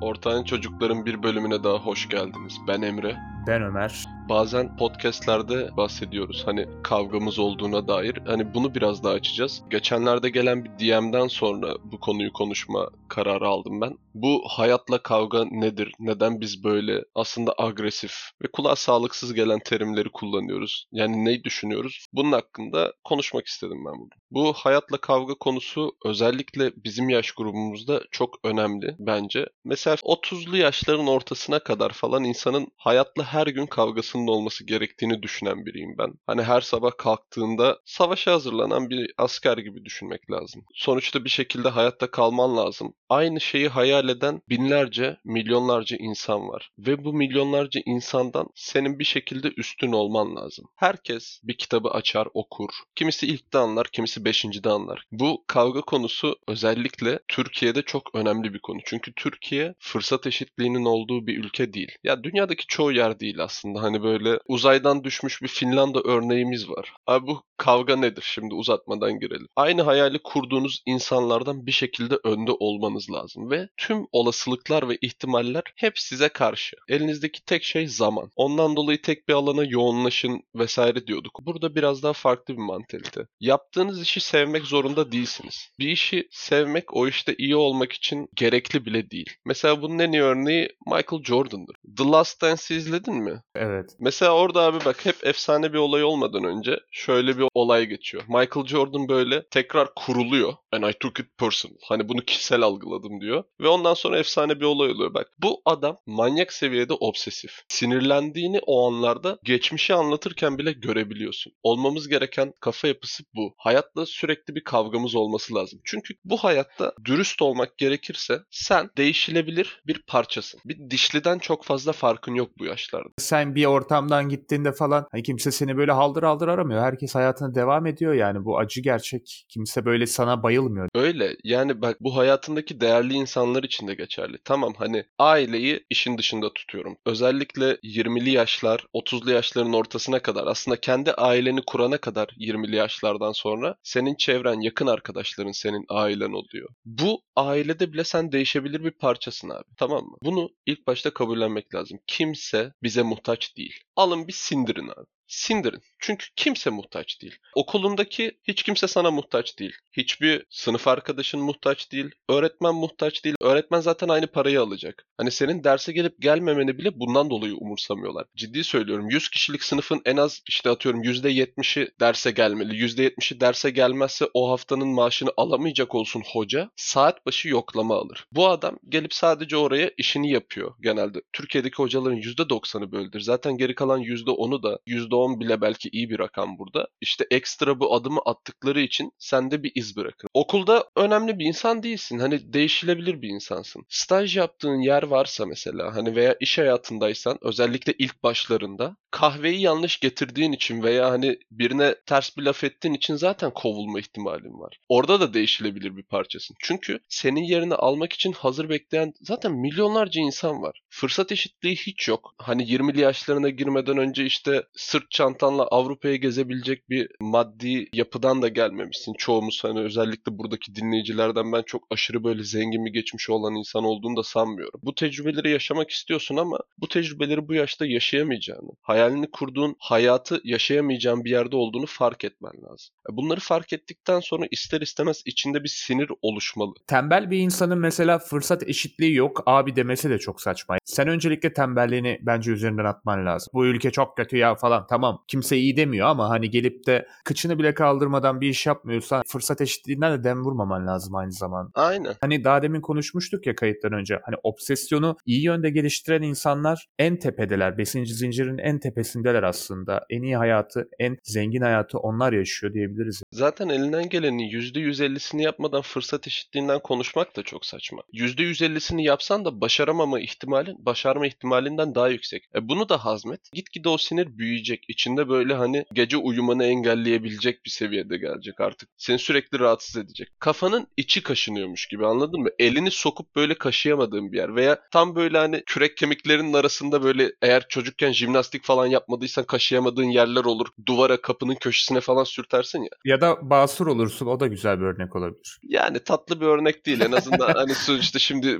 [0.00, 2.54] Ortağın Çocukların bir bölümüne daha hoş geldiniz.
[2.68, 3.33] Ben Emre.
[3.46, 4.04] Ben Ömer.
[4.28, 8.18] Bazen podcastlerde bahsediyoruz hani kavgamız olduğuna dair.
[8.26, 9.62] Hani bunu biraz daha açacağız.
[9.70, 13.98] Geçenlerde gelen bir DM'den sonra bu konuyu konuşma kararı aldım ben.
[14.14, 15.92] Bu hayatla kavga nedir?
[15.98, 20.86] Neden biz böyle aslında agresif ve kulağa sağlıksız gelen terimleri kullanıyoruz?
[20.92, 22.06] Yani neyi düşünüyoruz?
[22.12, 24.18] Bunun hakkında konuşmak istedim ben bugün.
[24.30, 29.46] Bu hayatla kavga konusu özellikle bizim yaş grubumuzda çok önemli bence.
[29.64, 35.98] Mesela 30'lu yaşların ortasına kadar falan insanın hayatla her gün kavgasının olması gerektiğini düşünen biriyim
[35.98, 36.14] ben.
[36.26, 40.64] Hani her sabah kalktığında savaşa hazırlanan bir asker gibi düşünmek lazım.
[40.74, 42.94] Sonuçta bir şekilde hayatta kalman lazım.
[43.08, 46.70] Aynı şeyi hayal eden binlerce, milyonlarca insan var.
[46.78, 50.64] Ve bu milyonlarca insandan senin bir şekilde üstün olman lazım.
[50.76, 52.70] Herkes bir kitabı açar, okur.
[52.94, 55.04] Kimisi ilkte anlar, kimisi beşincide anlar.
[55.12, 58.78] Bu kavga konusu özellikle Türkiye'de çok önemli bir konu.
[58.84, 61.92] Çünkü Türkiye fırsat eşitliğinin olduğu bir ülke değil.
[62.04, 63.82] Ya dünyadaki çoğu yer değil aslında.
[63.82, 66.92] Hani böyle uzaydan düşmüş bir Finlanda örneğimiz var.
[67.06, 68.24] Abi bu kavga nedir?
[68.26, 69.48] Şimdi uzatmadan girelim.
[69.56, 75.98] Aynı hayali kurduğunuz insanlardan bir şekilde önde olmanız lazım ve tüm olasılıklar ve ihtimaller hep
[75.98, 76.76] size karşı.
[76.88, 78.30] Elinizdeki tek şey zaman.
[78.36, 81.38] Ondan dolayı tek bir alana yoğunlaşın vesaire diyorduk.
[81.42, 83.26] Burada biraz daha farklı bir mantalite.
[83.40, 85.68] Yaptığınız işi sevmek zorunda değilsiniz.
[85.78, 89.30] Bir işi sevmek o işte iyi olmak için gerekli bile değil.
[89.44, 91.76] Mesela bunun en iyi örneği Michael Jordan'dır.
[91.96, 93.42] The Last Dance'i izledin mi?
[93.54, 93.90] Evet.
[93.98, 98.22] Mesela orada abi bak hep efsane bir olay olmadan önce şöyle bir olay geçiyor.
[98.28, 100.52] Michael Jordan böyle tekrar kuruluyor.
[100.72, 101.76] And I took it personal.
[101.88, 103.44] Hani bunu kişisel algıladım diyor.
[103.60, 105.14] Ve ondan sonra efsane bir olay oluyor.
[105.14, 107.62] Bak bu adam manyak seviyede obsesif.
[107.68, 111.52] Sinirlendiğini o anlarda geçmişi anlatırken bile görebiliyorsun.
[111.62, 113.54] Olmamız gereken kafa yapısı bu.
[113.58, 115.80] Hayatla sürekli bir kavgamız olması lazım.
[115.84, 120.60] Çünkü bu hayatta dürüst olmak gerekirse sen değişilebilir bir parçasın.
[120.64, 123.03] Bir dişliden çok fazla farkın yok bu yaşlarda.
[123.18, 126.80] Sen bir ortamdan gittiğinde falan hani kimse seni böyle haldır haldır aramıyor.
[126.82, 129.46] Herkes hayatına devam ediyor yani bu acı gerçek.
[129.48, 130.88] Kimse böyle sana bayılmıyor.
[130.94, 134.38] Öyle yani bak bu hayatındaki değerli insanlar için de geçerli.
[134.44, 136.96] Tamam hani aileyi işin dışında tutuyorum.
[137.06, 143.76] Özellikle 20'li yaşlar, 30'lu yaşların ortasına kadar aslında kendi aileni kurana kadar 20'li yaşlardan sonra
[143.82, 146.68] senin çevren, yakın arkadaşların senin ailen oluyor.
[146.84, 149.64] Bu ailede bile sen değişebilir bir parçasın abi.
[149.76, 150.16] Tamam mı?
[150.22, 151.98] Bunu ilk başta kabullenmek lazım.
[152.06, 153.80] Kimse bize muhtaç değil.
[153.96, 155.06] Alın bir sindirin abi.
[155.26, 155.82] Sindirin.
[155.98, 157.36] Çünkü kimse muhtaç değil.
[157.54, 159.72] Okulundaki hiç kimse sana muhtaç değil.
[159.92, 162.10] Hiçbir sınıf arkadaşın muhtaç değil.
[162.28, 163.36] Öğretmen muhtaç değil.
[163.40, 165.06] Öğretmen zaten aynı parayı alacak.
[165.16, 168.26] Hani senin derse gelip gelmemeni bile bundan dolayı umursamıyorlar.
[168.36, 169.10] Ciddi söylüyorum.
[169.10, 172.72] 100 kişilik sınıfın en az işte atıyorum %70'i derse gelmeli.
[172.72, 176.70] %70'i derse gelmezse o haftanın maaşını alamayacak olsun hoca.
[176.76, 178.26] Saat başı yoklama alır.
[178.32, 181.22] Bu adam gelip sadece oraya işini yapıyor genelde.
[181.32, 183.20] Türkiye'deki hocaların %90'ı böyledir.
[183.20, 186.88] Zaten geri kalan %10'u da %10 bile belki iyi bir rakam burada.
[187.00, 190.28] İşte ekstra bu adımı attıkları için sende bir iz bırakır.
[190.34, 192.18] Okulda önemli bir insan değilsin.
[192.18, 193.84] Hani değişilebilir bir insansın.
[193.88, 200.52] Staj yaptığın yer varsa mesela hani veya iş hayatındaysan özellikle ilk başlarında kahveyi yanlış getirdiğin
[200.52, 204.78] için veya hani birine ters bir laf ettiğin için zaten kovulma ihtimalin var.
[204.88, 206.56] Orada da değişilebilir bir parçasın.
[206.60, 210.82] Çünkü senin yerini almak için hazır bekleyen zaten milyonlarca insan var.
[210.88, 212.34] Fırsat eşitliği hiç yok.
[212.38, 214.62] Hani 20'li yaşlarına girmeden önce işte
[215.04, 219.14] sırt çantanla Avrupa'ya gezebilecek bir maddi yapıdan da gelmemişsin.
[219.18, 224.16] Çoğumuz hani özellikle buradaki dinleyicilerden ben çok aşırı böyle zengin bir geçmiş olan insan olduğunu
[224.16, 224.80] da sanmıyorum.
[224.82, 231.30] Bu tecrübeleri yaşamak istiyorsun ama bu tecrübeleri bu yaşta yaşayamayacağını, hayalini kurduğun hayatı yaşayamayacağın bir
[231.30, 232.94] yerde olduğunu fark etmen lazım.
[233.10, 236.74] E, bunları fark ettikten sonra ister istemez içinde bir sinir oluşmalı.
[236.86, 240.76] Tembel bir insanın mesela fırsat eşitliği yok abi demesi de çok saçma.
[240.84, 243.50] Sen öncelikle tembelliğini bence üzerinden atman lazım.
[243.54, 247.58] Bu ülke çok kötü ya falan tamam kimse iyi demiyor ama hani gelip de kıçını
[247.58, 251.70] bile kaldırmadan bir iş yapmıyorsan fırsat eşitliğinden de dem vurmaman lazım aynı zamanda.
[251.74, 252.14] Aynen.
[252.20, 254.20] Hani daha demin konuşmuştuk ya kayıttan önce.
[254.24, 257.78] Hani obsesyonu iyi yönde geliştiren insanlar en tepedeler.
[257.78, 260.06] Besinci zincirin en tepesindeler aslında.
[260.10, 263.22] En iyi hayatı, en zengin hayatı onlar yaşıyor diyebiliriz.
[263.32, 268.02] Zaten elinden gelenin %150'sini yapmadan fırsat eşitliğinden konuşmak da çok saçma.
[268.12, 272.44] %150'sini yapsan da başaramama ihtimalin, başarma ihtimalinden daha yüksek.
[272.54, 273.40] E bunu da hazmet.
[273.52, 274.83] Gitgide o sinir büyüyecek.
[274.88, 278.88] İçinde böyle hani gece uyumanı engelleyebilecek bir seviyede gelecek artık.
[278.96, 280.28] Seni sürekli rahatsız edecek.
[280.38, 282.48] Kafanın içi kaşınıyormuş gibi anladın mı?
[282.58, 287.68] Elini sokup böyle kaşıyamadığın bir yer veya tam böyle hani kürek kemiklerinin arasında böyle eğer
[287.68, 290.66] çocukken jimnastik falan yapmadıysan kaşıyamadığın yerler olur.
[290.86, 292.88] Duvara, kapının köşesine falan sürtersin ya.
[293.04, 295.58] Ya da basur olursun o da güzel bir örnek olabilir.
[295.62, 298.58] Yani tatlı bir örnek değil en azından hani sonuçta şimdi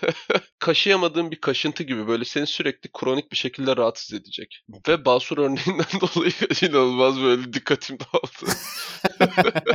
[0.58, 4.64] kaşıyamadığın bir kaşıntı gibi böyle seni sürekli kronik bir şekilde rahatsız edecek.
[4.88, 8.52] Ve Basur örneğinden dolayı inanılmaz böyle dikkatim dağıldı.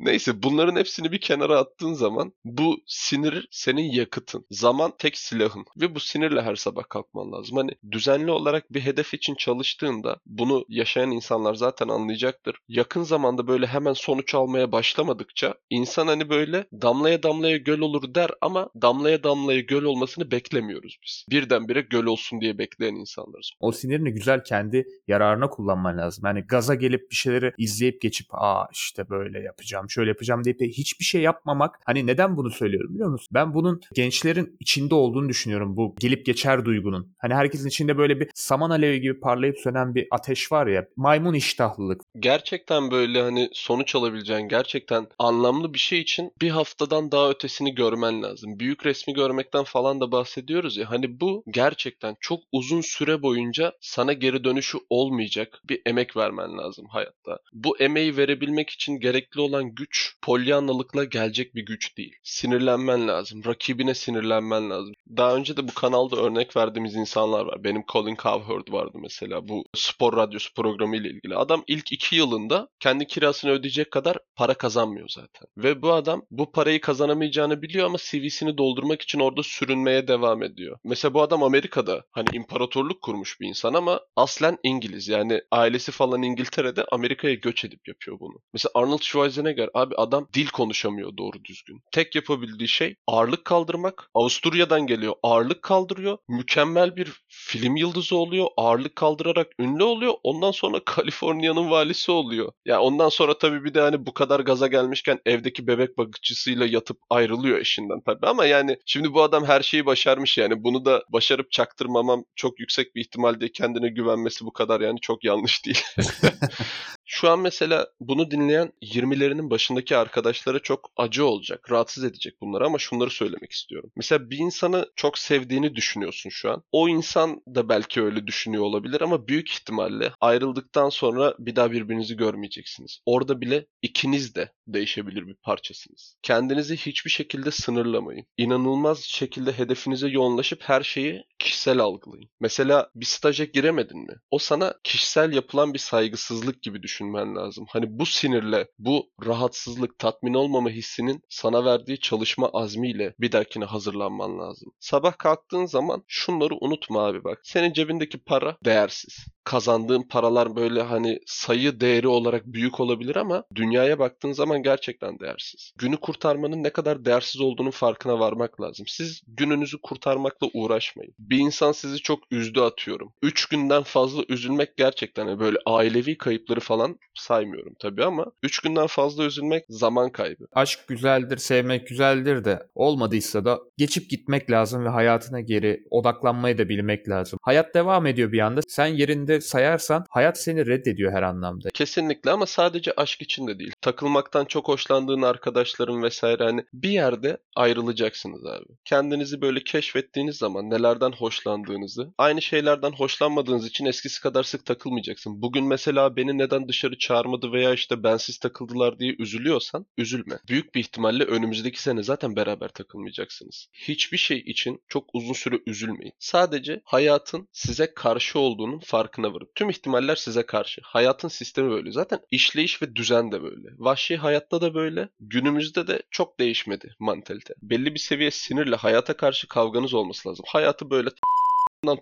[0.00, 4.46] Neyse bunların hepsini bir kenara attığın zaman bu sinir senin yakıtın.
[4.50, 5.64] Zaman tek silahın.
[5.76, 7.56] Ve bu sinirle her sabah kalkman lazım.
[7.56, 12.56] Hani düzenli olarak bir hedef için çalıştığında bunu yaşayan insanlar zaten anlayacaktır.
[12.68, 18.30] Yakın zamanda böyle hemen sonuç almaya başlamadıkça insan hani böyle damlaya damlaya göl olur der
[18.40, 21.24] ama damlaya damlaya göl olmasını beklemiyoruz biz.
[21.30, 23.50] Birdenbire göl olsun diye bekleyen insanlarız.
[23.60, 26.24] O sinirini güzel kendi yararına kullanman lazım.
[26.26, 30.68] Yani gaza gelip bir şeyleri izleyip geçip aa işte böyle yapacağım, şöyle yapacağım deyip de
[30.68, 31.78] hiçbir şey yapmamak.
[31.84, 33.28] Hani neden bunu söylüyorum biliyor musun?
[33.34, 37.14] Ben bunun gençlerin içinde olduğunu düşünüyorum bu gelip geçer duygunun.
[37.18, 40.86] Hani herkesin içinde böyle bir saman alevi gibi parlayıp sönen bir ateş var ya.
[40.96, 42.00] Maymun iştahlılık.
[42.18, 48.22] Gerçekten böyle hani sonuç alabileceğin gerçekten anlamlı bir şey için bir haftadan daha ötesini görmen
[48.22, 48.58] lazım.
[48.58, 50.90] Büyük resmi görmekten falan da bahsediyoruz ya.
[50.90, 56.86] Hani bu gerçekten çok uzun süre boyunca sana geri dönüşü olmayacak bir emek vermen lazım
[56.90, 57.38] hayatta.
[57.52, 62.14] Bu emeği verebilmek için gerekli olan güç polyanlalıkla gelecek bir güç değil.
[62.22, 63.44] Sinirlenmen lazım.
[63.44, 64.94] Rakibine sinirlenmen lazım.
[65.16, 67.64] Daha önce de bu kanalda örnek verdiğimiz insanlar var.
[67.64, 71.36] Benim Colin Cowherd vardı mesela bu spor radyosu programı ile ilgili.
[71.36, 75.48] Adam ilk iki yılında kendi kirasını ödeyecek kadar para kazanmıyor zaten.
[75.56, 80.78] Ve bu adam bu parayı kazanamayacağını biliyor ama CV'sini doldurmak için orada sürünmeye devam ediyor.
[80.84, 84.91] Mesela bu adam Amerika'da hani imparatorluk kurmuş bir insan ama aslen İngiliz.
[85.08, 88.40] Yani ailesi falan İngiltere'de Amerika'ya göç edip yapıyor bunu.
[88.52, 91.82] Mesela Arnold Schwarzenegger abi adam dil konuşamıyor doğru düzgün.
[91.92, 94.10] Tek yapabildiği şey ağırlık kaldırmak.
[94.14, 96.18] Avusturya'dan geliyor ağırlık kaldırıyor.
[96.28, 98.46] Mükemmel bir film yıldızı oluyor.
[98.56, 100.14] Ağırlık kaldırarak ünlü oluyor.
[100.22, 102.46] Ondan sonra Kaliforniya'nın valisi oluyor.
[102.46, 106.66] Ya yani ondan sonra tabii bir de hani bu kadar gaza gelmişken evdeki bebek bakıcısıyla
[106.66, 111.04] yatıp ayrılıyor eşinden tabii ama yani şimdi bu adam her şeyi başarmış yani bunu da
[111.08, 115.82] başarıp çaktırmamam çok yüksek bir ihtimal diye kendine güvenmesi bu kadar yani çok yanlış değil.
[117.04, 122.78] Şu an mesela bunu dinleyen 20'lerinin başındaki arkadaşlara çok acı olacak, rahatsız edecek bunları ama
[122.78, 123.90] şunları söylemek istiyorum.
[123.96, 126.62] Mesela bir insanı çok sevdiğini düşünüyorsun şu an.
[126.72, 132.16] O insan da belki öyle düşünüyor olabilir ama büyük ihtimalle ayrıldıktan sonra bir daha birbirinizi
[132.16, 133.00] görmeyeceksiniz.
[133.06, 136.16] Orada bile ikiniz de değişebilir bir parçasınız.
[136.22, 138.26] Kendinizi hiçbir şekilde sınırlamayın.
[138.36, 142.30] İnanılmaz şekilde hedefinize yoğunlaşıp her şeyi kişisel algılayın.
[142.40, 144.14] Mesela bir staja giremedin mi?
[144.30, 147.66] O sana kişisel yapılan bir saygısızlık gibi düşünmen lazım.
[147.68, 154.38] Hani bu sinirle, bu rahatsızlık, tatmin olmama hissinin sana verdiği çalışma azmiyle bir dahakine hazırlanman
[154.38, 154.72] lazım.
[154.80, 157.38] Sabah kalktığın zaman şunları unutma abi bak.
[157.42, 163.98] Senin cebindeki para değersiz kazandığın paralar böyle hani sayı değeri olarak büyük olabilir ama dünyaya
[163.98, 165.72] baktığın zaman gerçekten değersiz.
[165.78, 168.86] Günü kurtarmanın ne kadar değersiz olduğunun farkına varmak lazım.
[168.88, 171.14] Siz gününüzü kurtarmakla uğraşmayın.
[171.18, 173.12] Bir insan sizi çok üzdü atıyorum.
[173.22, 178.86] 3 günden fazla üzülmek gerçekten hani böyle ailevi kayıpları falan saymıyorum tabii ama 3 günden
[178.86, 180.44] fazla üzülmek zaman kaybı.
[180.52, 186.68] Aşk güzeldir, sevmek güzeldir de olmadıysa da geçip gitmek lazım ve hayatına geri odaklanmayı da
[186.68, 187.38] bilmek lazım.
[187.42, 188.60] Hayat devam ediyor bir anda.
[188.68, 191.68] Sen yerinde sayarsan hayat seni reddediyor her anlamda.
[191.70, 193.72] Kesinlikle ama sadece aşk için de değil.
[193.80, 198.66] Takılmaktan çok hoşlandığın arkadaşların vesaire hani bir yerde ayrılacaksınız abi.
[198.84, 205.42] Kendinizi böyle keşfettiğiniz zaman nelerden hoşlandığınızı, aynı şeylerden hoşlanmadığınız için eskisi kadar sık takılmayacaksın.
[205.42, 210.38] Bugün mesela beni neden dışarı çağırmadı veya işte bensiz takıldılar diye üzülüyorsan üzülme.
[210.48, 213.68] Büyük bir ihtimalle önümüzdeki sene zaten beraber takılmayacaksınız.
[213.72, 216.14] Hiçbir şey için çok uzun süre üzülmeyin.
[216.18, 219.48] Sadece hayatın size karşı olduğunun farkına varın.
[219.54, 220.80] Tüm ihtimaller size karşı.
[220.84, 221.92] Hayatın sistemi böyle.
[221.92, 223.68] Zaten işleyiş ve düzen de böyle.
[223.78, 225.08] Vahşi hayatta da böyle.
[225.20, 227.54] Günümüzde de çok değişmedi mantalite.
[227.62, 230.44] Belli bir seviye sinirle hayata karşı kavganız olması lazım.
[230.48, 231.08] Hayatı böyle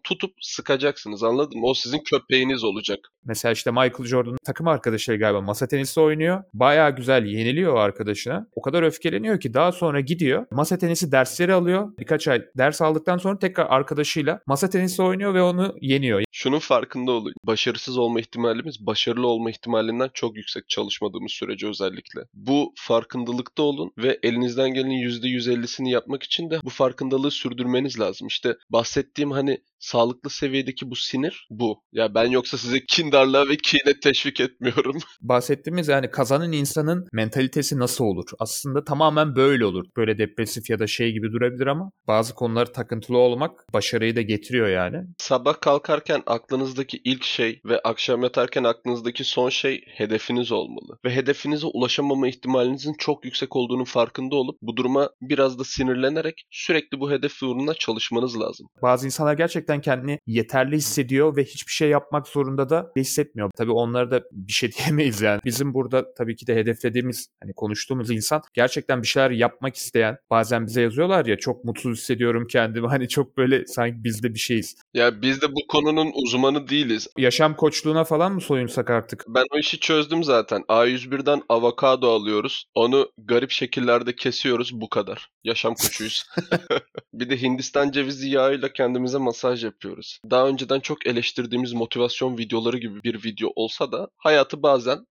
[0.05, 1.67] tutup sıkacaksınız anladın mı?
[1.67, 2.99] O sizin köpeğiniz olacak.
[3.25, 6.43] Mesela işte Michael Jordan'ın takım arkadaşları galiba masa tenisi oynuyor.
[6.55, 8.47] Baya güzel yeniliyor arkadaşına.
[8.55, 10.47] O kadar öfkeleniyor ki daha sonra gidiyor.
[10.51, 11.93] Masa tenisi dersleri alıyor.
[11.99, 16.23] Birkaç ay ders aldıktan sonra tekrar arkadaşıyla masa tenisi oynuyor ve onu yeniyor.
[16.33, 17.33] Şunun farkında olun.
[17.45, 22.21] Başarısız olma ihtimalimiz başarılı olma ihtimalinden çok yüksek çalışmadığımız sürece özellikle.
[22.35, 28.29] Bu farkındalıkta olun ve elinizden gelenin %150'sini yapmak için de bu farkındalığı sürdürmeniz lazım.
[28.29, 31.83] İşte bahsettiğim hani sağlıklı seviyedeki bu sinir bu.
[31.93, 34.97] Ya ben yoksa size kindarlığa ve kine teşvik etmiyorum.
[35.21, 38.25] Bahsettiğimiz yani kazanan insanın mentalitesi nasıl olur?
[38.39, 39.87] Aslında tamamen böyle olur.
[39.97, 44.69] Böyle depresif ya da şey gibi durabilir ama bazı konular takıntılı olmak başarıyı da getiriyor
[44.69, 44.97] yani.
[45.19, 50.99] Sabah kalkarken aklınızdaki ilk şey ve akşam yatarken aklınızdaki son şey hedefiniz olmalı.
[51.05, 57.01] Ve hedefinize ulaşamama ihtimalinizin çok yüksek olduğunun farkında olup bu duruma biraz da sinirlenerek sürekli
[57.01, 58.67] bu hedef uğruna çalışmanız lazım.
[58.83, 63.51] Bazı insanlar gerçekten kendini yeterli hissediyor ve hiçbir şey yapmak zorunda da hissetmiyor.
[63.57, 65.41] Tabii onlara da bir şey diyemeyiz yani.
[65.45, 70.67] Bizim burada tabii ki de hedeflediğimiz, hani konuştuğumuz insan gerçekten bir şeyler yapmak isteyen, bazen
[70.67, 72.87] bize yazıyorlar ya çok mutsuz hissediyorum kendimi.
[72.91, 74.77] Hani çok böyle sanki biz de bir şeyiz.
[74.95, 77.09] Ya biz de bu konunun uzmanı değiliz.
[77.19, 79.25] Yaşam koçluğuna falan mı soyunsak artık?
[79.29, 80.61] Ben o işi çözdüm zaten.
[80.69, 82.65] A101'den avokado alıyoruz.
[82.75, 85.29] Onu garip şekillerde kesiyoruz bu kadar.
[85.45, 86.25] Yaşam koçuyuz.
[87.15, 90.19] bir de Hindistan cevizi yağıyla kendimize masaj yapıyoruz.
[90.31, 95.07] Daha önceden çok eleştirdiğimiz motivasyon videoları gibi bir video olsa da hayatı bazen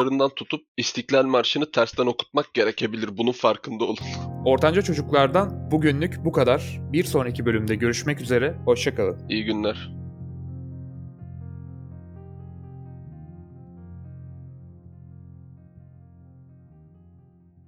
[0.00, 3.18] taşlarından tutup İstiklal Marşı'nı tersten okutmak gerekebilir.
[3.18, 3.98] Bunun farkında olun.
[4.44, 6.80] Ortanca çocuklardan bugünlük bu kadar.
[6.92, 8.56] Bir sonraki bölümde görüşmek üzere.
[8.64, 9.28] Hoşçakalın.
[9.28, 9.99] İyi günler.